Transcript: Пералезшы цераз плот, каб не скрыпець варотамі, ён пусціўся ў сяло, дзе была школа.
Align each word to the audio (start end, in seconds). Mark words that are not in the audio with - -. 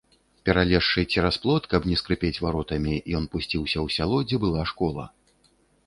Пералезшы 0.47 1.03
цераз 1.15 1.37
плот, 1.43 1.67
каб 1.75 1.81
не 1.91 1.99
скрыпець 2.03 2.41
варотамі, 2.47 2.95
ён 3.21 3.31
пусціўся 3.37 3.77
ў 3.87 3.97
сяло, 4.01 4.17
дзе 4.29 4.37
была 4.49 4.61
школа. 4.75 5.03